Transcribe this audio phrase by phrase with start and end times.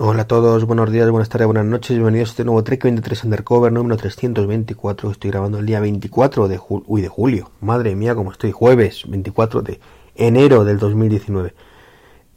[0.00, 3.24] Hola a todos, buenos días, buenas tardes, buenas noches, bienvenidos a este nuevo Trek 23
[3.24, 5.10] Undercover número 324.
[5.10, 7.50] Estoy grabando el día 24 de, ju Uy, de julio.
[7.60, 9.80] Madre mía, como estoy, jueves 24 de
[10.14, 11.52] enero del 2019.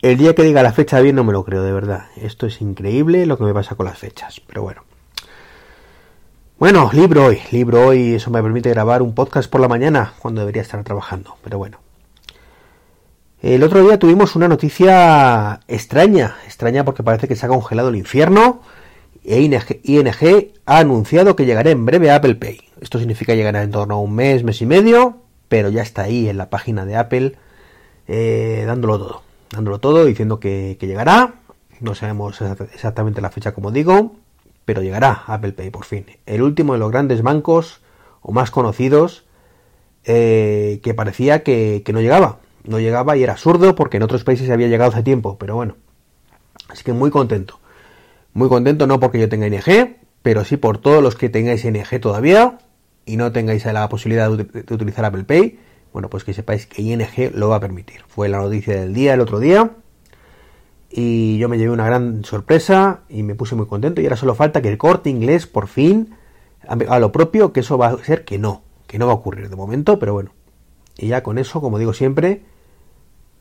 [0.01, 2.05] El día que diga la fecha bien no me lo creo, de verdad.
[2.15, 4.81] Esto es increíble lo que me pasa con las fechas, pero bueno.
[6.57, 10.41] Bueno, libro hoy, libro hoy, eso me permite grabar un podcast por la mañana cuando
[10.41, 11.77] debería estar trabajando, pero bueno.
[13.41, 17.95] El otro día tuvimos una noticia extraña, extraña porque parece que se ha congelado el
[17.95, 18.61] infierno
[19.23, 22.59] e ING, ha anunciado que llegará en breve a Apple Pay.
[22.81, 26.29] Esto significa llegará en torno a un mes, mes y medio, pero ya está ahí
[26.29, 27.35] en la página de Apple
[28.07, 31.33] eh, dándolo todo, dándolo todo, diciendo que, llegará.
[31.79, 34.17] No sabemos exactamente la fecha como digo,
[34.65, 36.05] pero llegará Apple Pay por fin.
[36.27, 37.81] El último de los grandes bancos
[38.21, 39.23] o más conocidos
[40.03, 44.49] eh, que parecía que no llegaba no llegaba y era absurdo porque en otros países
[44.49, 45.75] había llegado hace tiempo, pero bueno.
[46.69, 47.59] Así que muy contento.
[48.33, 51.99] Muy contento no porque yo tenga ING, pero sí por todos los que tengáis ING
[51.99, 52.59] todavía
[53.05, 55.59] y no tengáis la posibilidad de utilizar Apple Pay.
[55.91, 58.01] Bueno, pues que sepáis que ING lo va a permitir.
[58.07, 59.71] Fue la noticia del día el otro día.
[60.89, 64.01] Y yo me llevé una gran sorpresa y me puse muy contento.
[64.01, 66.15] Y ahora solo falta que el corte inglés por fin
[66.67, 69.49] a lo propio, que eso va a ser que no, que no va a ocurrir
[69.49, 70.31] de momento, pero bueno.
[70.97, 72.43] Y ya con eso, como digo siempre,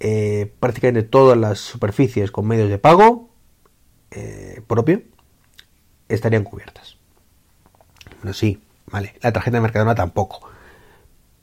[0.01, 3.29] eh, prácticamente todas las superficies con medios de pago
[4.11, 5.03] eh, propio
[6.09, 6.97] estarían cubiertas.
[8.17, 9.15] Bueno, sí, vale.
[9.21, 10.41] La tarjeta de Mercadona tampoco.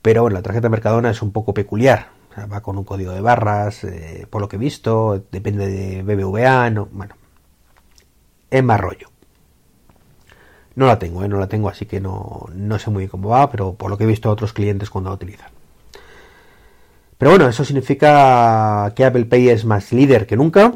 [0.02, 2.10] Pero bueno, la tarjeta de Mercadona es un poco peculiar.
[2.52, 6.70] va con un código de barras, eh, por lo que he visto, depende de BBVA,
[6.72, 7.16] no, bueno.
[8.50, 9.10] Es más rollo.
[10.76, 13.50] No la tengo, no la tengo, así que no, no sé muy bien cómo va,
[13.50, 15.57] pero por lo que he visto a otros clientes cuando la utilizan.
[17.18, 20.74] Pero bueno, eso significa que Apple Pay es más líder que nunca,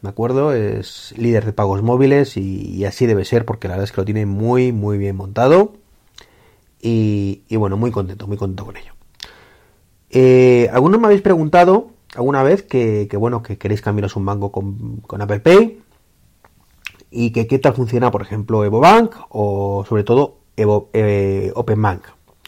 [0.00, 0.52] ¿de acuerdo?
[0.52, 4.04] Es líder de pagos móviles y, así debe ser porque la verdad es que lo
[4.04, 5.74] tiene muy, muy bien montado.
[6.80, 8.92] Y, bueno, muy contento, muy contento con ello.
[10.10, 15.20] Eh, algunos me habéis preguntado alguna vez que, bueno, que queréis cambiaros un banco con,
[15.20, 15.82] Apple Pay
[17.10, 22.04] y que qué tal funciona, por ejemplo, EvoBank o sobre todo Evo, eh, OpenBank.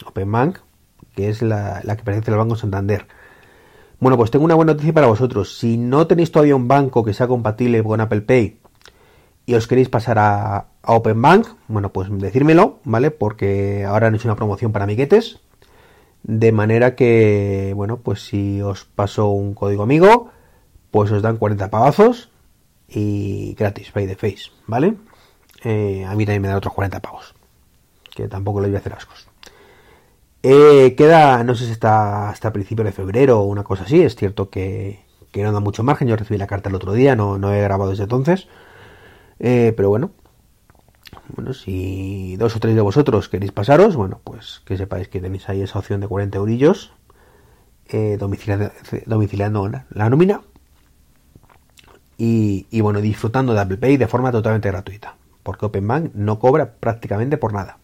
[0.06, 0.58] OpenBank
[1.24, 3.06] es la, que pertenece al Banco Santander.
[3.98, 5.58] Bueno, pues tengo una buena noticia para vosotros.
[5.58, 8.58] Si no tenéis todavía un banco que sea compatible con Apple Pay
[9.46, 13.10] y os queréis pasar a, a Open Bank, bueno, pues decírmelo, ¿vale?
[13.10, 15.40] Porque ahora han hecho una promoción para amiguetes.
[16.22, 20.30] De manera que, bueno, pues si os paso un código amigo,
[20.90, 22.30] pues os dan 40 pavazos
[22.88, 24.96] y gratis, pay de face, ¿vale?
[25.62, 27.34] Eh, a mí también me dan otros 40 pavos.
[28.10, 29.29] Que tampoco le voy a hacer ascos.
[30.42, 34.02] Eh, queda, no sé si está hasta principios de febrero o una cosa así.
[34.02, 35.00] Es cierto que,
[35.32, 36.08] que, no da mucho margen.
[36.08, 38.48] Yo recibí la carta el otro día, no, no he grabado desde entonces.
[39.38, 40.12] Eh, pero bueno,
[41.34, 45.48] bueno, si dos o tres de vosotros queréis pasaros, bueno, pues que sepáis que tenéis
[45.48, 46.92] ahí esa opción de 40 eurillos
[47.88, 48.70] eh, domiciliando,
[49.06, 50.42] domiciliando la nómina.
[52.18, 55.16] Y, y, bueno, disfrutando de Apple Pay de forma totalmente gratuita.
[55.42, 57.78] Porque Open Bank no cobra prácticamente por nada.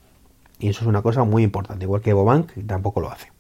[0.59, 3.31] Y eso es una cosa muy importante, igual que Bobank tampoco lo hace.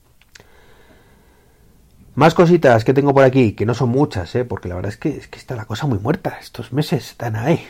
[2.14, 4.44] Más cositas que tengo por aquí, que no son muchas, ¿eh?
[4.44, 6.38] porque la verdad es que, es que está la cosa muy muerta.
[6.40, 7.66] Estos meses están ahí.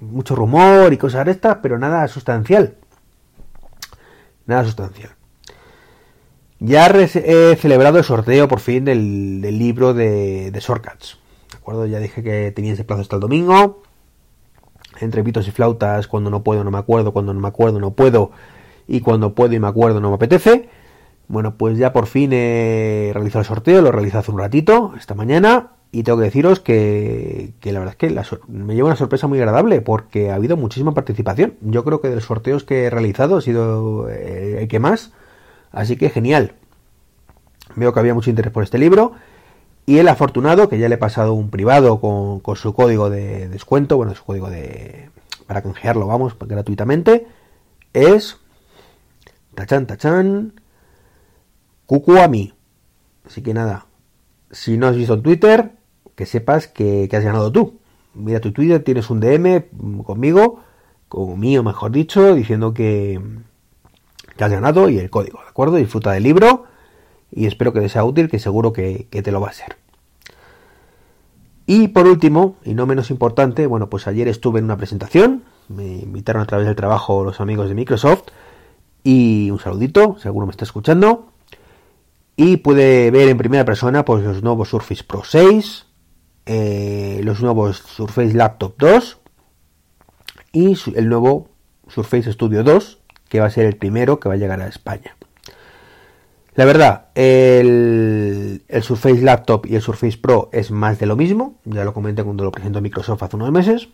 [0.00, 2.76] mucho rumor y cosas de estas, pero nada sustancial.
[4.44, 5.12] Nada sustancial.
[6.60, 11.18] Ya he celebrado el sorteo por fin del, libro de, de Shortcuts.
[11.50, 11.86] ¿De acuerdo?
[11.86, 13.82] Ya dije que tenía ese plazo hasta el domingo.
[15.00, 17.92] Entre pitos y flautas, cuando no puedo, no me acuerdo, cuando no me acuerdo, no
[17.92, 18.30] puedo
[18.86, 20.68] y cuando puedo y me acuerdo no me apetece.
[21.28, 24.92] Bueno, pues ya por fin he realizado el sorteo, lo he realizado hace un ratito,
[24.98, 29.26] esta mañana, y tengo que deciros que, la verdad es que me lleva una sorpresa
[29.26, 31.54] muy agradable porque ha habido muchísima participación.
[31.60, 35.12] Yo creo que de los sorteos que he realizado ha sido eh, el que más,
[35.72, 36.54] así que genial.
[37.76, 39.12] Veo que había mucho interés por este libro.
[39.86, 43.48] Y el afortunado, que ya le he pasado un privado con, con su código de
[43.48, 45.10] descuento, bueno, su código de...
[45.46, 47.26] para canjearlo, vamos, gratuitamente,
[47.92, 48.38] es
[49.54, 50.52] Tachan, tachan.
[52.28, 52.52] mí
[53.26, 53.86] Así que nada,
[54.50, 55.72] si no has visto en Twitter,
[56.14, 57.78] que sepas que, has ganado tú.
[58.14, 59.64] Mira tu Twitter, tienes un DM
[60.04, 60.60] conmigo,
[61.36, 63.20] mío mejor dicho, diciendo que,
[64.36, 65.76] que has ganado y el código, ¿de acuerdo?
[65.76, 66.64] Disfruta del libro
[67.30, 69.76] y espero que te sea útil, que seguro que, que te lo va a ser.
[71.66, 75.86] Y por último, y no menos importante, bueno, pues ayer estuve en una presentación, me
[75.86, 78.24] invitaron a través del trabajo los amigos de Microsoft,
[79.04, 81.28] y un saludito, si alguno me está escuchando.
[82.36, 85.86] Y puede ver en primera persona pues, los nuevos Surface Pro 6,
[86.46, 89.18] eh, los nuevos Surface Laptop 2
[90.52, 91.48] y el nuevo
[91.88, 95.16] Surface Studio 2, que va a ser el primero que va a llegar a España.
[96.56, 101.84] La verdad, el, Surface Laptop y el Surface Pro es más de lo mismo, ya
[101.84, 103.88] lo comenté cuando lo presentó Microsoft hace unos meses.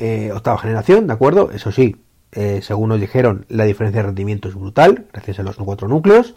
[0.00, 1.52] Eh, octava generación, ¿de acuerdo?
[1.52, 1.96] Eso sí,
[2.32, 6.34] eh, según nos dijeron, la diferencia de rendimiento es brutal, gracias a los cuatro núcleos.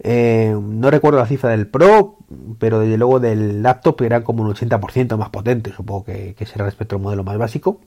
[0.00, 2.18] Eh, no recuerdo la cifra del Pro,
[2.58, 6.96] pero desde luego del laptop era como un 80% más potente, supongo que, será respecto
[6.96, 7.80] al modelo más básico.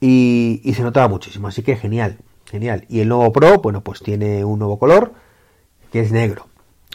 [0.00, 2.18] Y, y, se notaba muchísimo, así que genial.
[2.50, 2.84] Genial.
[2.88, 5.12] Y el nuevo Pro, bueno, pues tiene un nuevo color,
[5.92, 6.46] que es negro.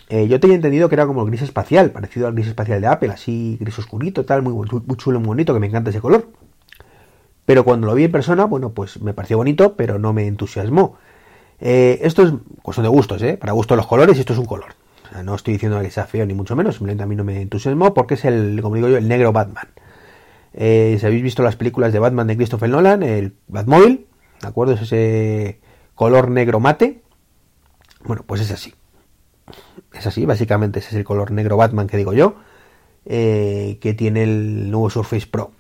[0.09, 2.87] Eh, yo tenía entendido que era como el gris espacial, parecido al gris espacial de
[2.87, 6.27] Apple, así gris oscurito, tal, muy, muy chulo, muy bonito, que me encanta ese color.
[7.45, 10.97] Pero cuando lo vi en persona, bueno, pues me pareció bonito, pero no me entusiasmó.
[11.59, 13.37] Eh, esto es cuestión de gustos, ¿eh?
[13.37, 14.75] Para gusto los colores, esto es un color.
[15.23, 17.93] no estoy diciendo que sea feo, ni mucho menos, simplemente a mí no me entusiasmó
[17.93, 19.67] porque es el, como digo yo, el negro Batman.
[20.53, 24.05] Eh, si habéis visto las películas de Batman de Christopher Nolan, el Batmobile,
[24.43, 24.73] ¿de acuerdo?
[24.73, 25.59] Es ese
[25.95, 27.01] color negro mate.
[28.03, 28.73] Bueno, pues es así.
[29.93, 32.35] Es así, básicamente ese es el color negro Batman que digo yo,
[33.05, 35.51] eh, que tiene el nuevo Surface Pro.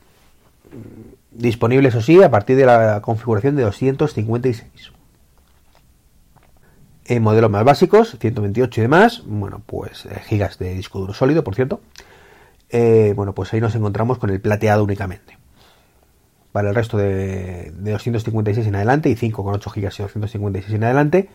[1.31, 4.91] Disponible, eso sí, a partir de la configuración de 256.
[7.05, 11.43] En modelos más básicos, 128 y demás, bueno, pues eh, gigas de disco duro sólido,
[11.43, 11.81] por cierto.
[12.69, 15.42] Eh, bueno, pues ahí nos encontramos con el plateado únicamente
[16.53, 21.29] para el resto de, 256 en adelante y 5,8 GB de 256 en adelante,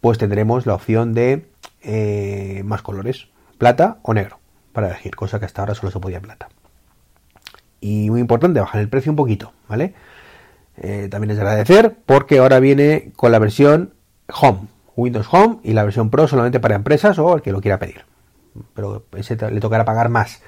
[0.00, 1.46] pues tendremos la opción de
[1.82, 3.28] eh, más colores,
[3.58, 4.40] plata o negro,
[4.72, 6.48] para elegir, cosa que hasta ahora solo se podía plata.
[7.80, 9.94] Y muy importante, bajar el precio un poquito, ¿vale?
[10.78, 13.92] Eh, también es agradecer porque ahora viene con la versión
[14.32, 17.78] Home, Windows Home y la versión Pro solamente para empresas o el que lo quiera
[17.78, 18.06] pedir.
[18.74, 20.40] Pero ese le tocará pagar más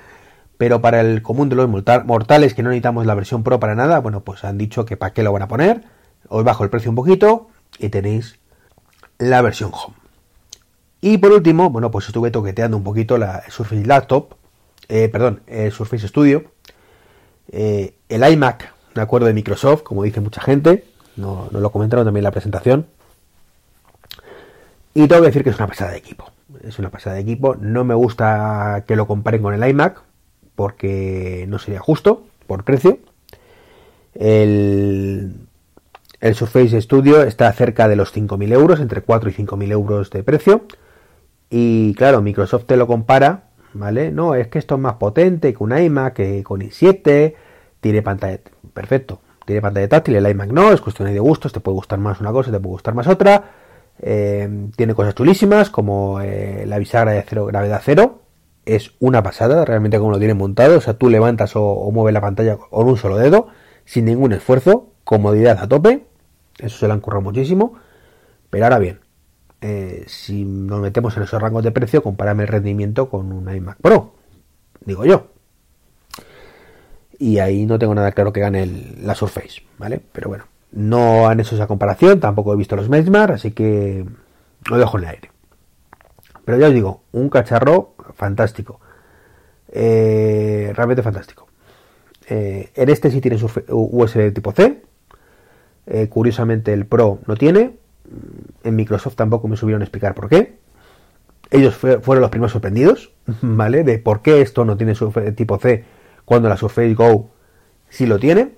[0.61, 3.99] pero para el común de los mortales que no necesitamos la versión Pro para nada,
[4.01, 5.85] bueno, pues han dicho que para qué lo van a poner.
[6.29, 7.49] Os bajo el precio un poquito
[7.79, 8.39] y tenéis
[9.17, 9.97] la versión Home.
[11.01, 14.35] Y por último, bueno, pues estuve toqueteando un poquito la Surface Laptop,
[14.91, 16.45] eh, perdón, el Surface Studio,
[17.51, 20.85] eh, el iMac, de acuerdo de Microsoft, como dice mucha gente,
[21.17, 22.87] no lo comentaron también en la presentación.
[24.93, 26.31] Y tengo que decir que es una pasada de equipo.
[26.63, 27.55] Es una pasada de equipo.
[27.55, 30.10] No me gusta que lo comparen con el iMac,
[30.61, 32.99] porque no sería justo por precio.
[34.15, 35.47] El,
[36.21, 40.23] el Surface Studio está cerca de los 5.000 euros, entre 4 y 5.000 euros de
[40.23, 40.67] precio.
[41.49, 44.11] Y claro, Microsoft te lo compara, ¿vale?
[44.11, 47.35] No, es que esto es más potente que un iMac, que con i7,
[47.81, 48.41] tiene pantalla,
[48.75, 52.21] perfecto, tiene pantalla táctil, el iMac no, es cuestión de gustos, te puede gustar más
[52.21, 53.45] una cosa, te puede gustar más otra.
[53.99, 58.20] Eh, tiene cosas chulísimas como eh, la bisagra de cero, gravedad cero,
[58.75, 60.79] es una pasada, realmente como lo tienen montado.
[60.79, 63.49] O sea, tú levantas o, mueves la pantalla con un solo dedo,
[63.85, 66.07] sin ningún esfuerzo, comodidad a tope.
[66.59, 67.75] Eso se lo han currado muchísimo.
[68.49, 69.01] Pero ahora bien,
[69.61, 73.79] eh, si nos metemos en esos rangos de precio, compárame el rendimiento con un iMac
[73.81, 74.15] Pro,
[74.85, 75.29] digo yo.
[77.19, 78.67] Y ahí no tengo nada claro que gane
[79.03, 80.01] la Surface, ¿vale?
[80.13, 84.07] Pero bueno, no han hecho esa comparación, tampoco he visto los benchmarks, así que
[84.69, 85.30] lo dejo en el aire.
[86.51, 88.81] Pero ya os digo, un cacharro fantástico.
[89.71, 91.47] Eh, realmente fantástico.
[92.29, 93.39] Eh, en este sí tiene
[93.69, 94.83] USB tipo C.
[95.87, 97.77] Eh, curiosamente el Pro no tiene.
[98.65, 100.59] En Microsoft tampoco me subieron a explicar por qué.
[101.53, 103.85] Ellos fueron los primeros sorprendidos, ¿vale?
[103.85, 105.85] De por qué esto no tiene USB tipo C
[106.25, 107.31] cuando la Surface Go
[107.89, 108.57] sí lo tiene.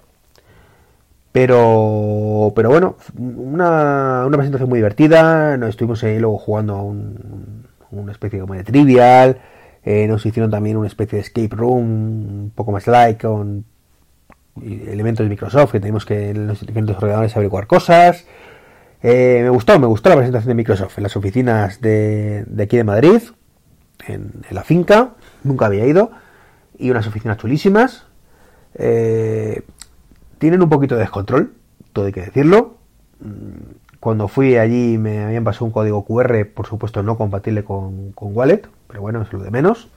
[1.32, 5.58] Pero, pero bueno, una, una presentación muy divertida.
[5.58, 9.40] Nos estuvimos ahí luego jugando a un, una especie como de trivial.
[9.84, 13.64] Eh, nos hicieron también una especie de escape room, un poco más like, con
[14.60, 18.26] elementos de Microsoft, que tenemos que en los diferentes ordenadores averiguar cosas.
[19.02, 22.84] Eh, me gustó, me gustó la presentación de Microsoft en las oficinas de, aquí de
[22.84, 23.20] Madrid,
[24.06, 26.12] en, la finca, nunca había ido,
[26.78, 28.06] y unas oficinas chulísimas.
[28.74, 29.62] Eh,
[30.38, 31.54] tienen un poquito de descontrol,
[31.92, 32.76] todo hay que decirlo.
[34.02, 38.62] Cuando fui allí me habían pasado un código QR, por supuesto no compatible con, Wallet,
[38.88, 39.90] pero bueno, es lo de menos.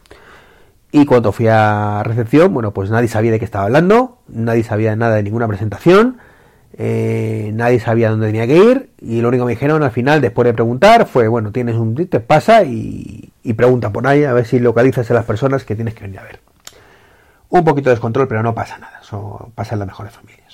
[0.92, 4.96] Y cuando fui a recepción, bueno, pues nadie sabía de qué estaba hablando, nadie sabía
[4.96, 6.20] nada de ninguna presentación,
[6.78, 10.22] eh, nadie sabía dónde tenía que ir, y lo único que me dijeron al final,
[10.22, 14.46] después de preguntar, fue, bueno, tienes un te pasa y, pregunta por ahí a ver
[14.46, 16.42] si localizas a las personas que tienes que venir a ver.
[17.50, 20.45] Un poquito de descontrol, pero no pasa nada, eso pasa en las mejores familias.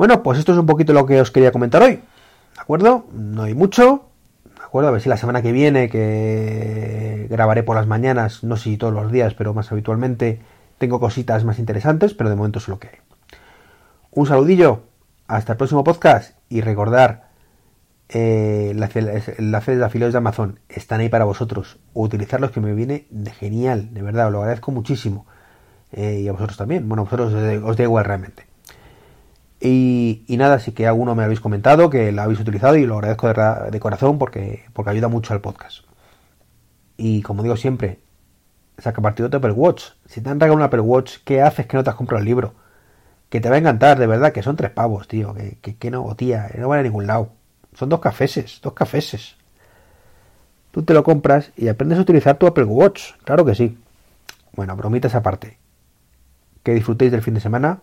[0.00, 1.96] Bueno, pues esto es un poquito lo que os quería comentar hoy.
[1.96, 3.04] ¿De acuerdo?
[3.12, 4.06] No hay mucho.
[4.46, 4.88] ¿De acuerdo?
[4.88, 8.76] A ver si la semana que viene, que grabaré por las mañanas, no sé si
[8.78, 10.40] todos los días, pero más habitualmente,
[10.78, 12.94] tengo cositas más interesantes, pero de momento es lo que hay.
[14.10, 14.84] Un saludillo,
[15.26, 17.28] hasta el próximo podcast y recordar,
[18.08, 21.78] eh, enlaces de afiliados de Amazon están ahí para vosotros.
[21.92, 25.26] Utilizarlos que me viene de genial, de verdad, os lo agradezco muchísimo.
[25.92, 26.88] Eh, y a vosotros también.
[26.88, 28.49] Bueno, a vosotros os da igual realmente.
[29.60, 33.28] Y, nada, sí que alguno me habéis comentado que la habéis utilizado y lo agradezco
[33.28, 35.84] de, corazón porque, porque ayuda mucho al podcast.
[36.96, 38.00] Y como digo siempre,
[38.78, 39.90] saca partido de Apple Watch.
[40.06, 42.24] Si te han regalado un Apple Watch, ¿qué haces que no te has comprado el
[42.24, 42.54] libro?
[43.28, 45.34] Que te va a encantar, de verdad, que son tres pavos, tío.
[45.34, 47.30] Que, que, no, tía, no van a ningún lado.
[47.74, 49.36] Son dos cafeses, dos cafeses.
[50.70, 53.12] Tú te lo compras y aprendes a utilizar tu Apple Watch.
[53.24, 53.78] Claro que sí.
[54.52, 55.58] Bueno, bromitas aparte.
[56.62, 57.80] Que disfrutéis del fin de semana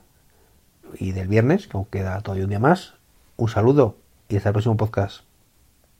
[0.97, 2.93] y del viernes, que aún queda todavía un día más.
[3.35, 3.97] Un saludo
[4.29, 5.26] y hasta el próximo podcast.